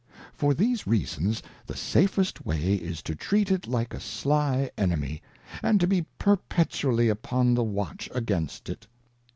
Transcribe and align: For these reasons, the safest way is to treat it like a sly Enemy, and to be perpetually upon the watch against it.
For 0.33 0.55
these 0.55 0.87
reasons, 0.87 1.43
the 1.67 1.75
safest 1.77 2.43
way 2.43 2.73
is 2.73 3.03
to 3.03 3.13
treat 3.13 3.51
it 3.51 3.67
like 3.67 3.93
a 3.93 3.99
sly 3.99 4.71
Enemy, 4.75 5.21
and 5.61 5.79
to 5.79 5.85
be 5.85 6.07
perpetually 6.17 7.07
upon 7.07 7.53
the 7.53 7.63
watch 7.63 8.09
against 8.11 8.67
it. 8.67 8.87